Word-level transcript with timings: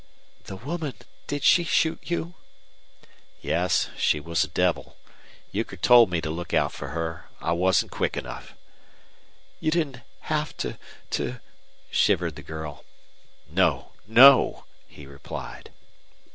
"The 0.45 0.55
woman 0.55 0.95
did 1.27 1.43
she 1.43 1.63
shoot 1.63 1.99
you?" 2.09 2.33
"Yes. 3.39 3.89
She 3.99 4.19
was 4.19 4.43
a 4.43 4.47
devil. 4.47 4.97
Euchre 5.51 5.77
told 5.77 6.09
me 6.09 6.21
to 6.21 6.31
look 6.31 6.55
out 6.55 6.71
for 6.71 6.87
her. 6.87 7.29
I 7.39 7.51
wasn't 7.51 7.91
quick 7.91 8.17
enough." 8.17 8.55
"You 9.59 9.69
didn't 9.69 10.01
have 10.21 10.57
to 10.57 10.79
to" 11.11 11.39
shivered 11.91 12.35
the 12.35 12.41
girl. 12.41 12.83
"No! 13.47 13.91
no!" 14.07 14.65
he 14.87 15.05
replied. 15.05 15.69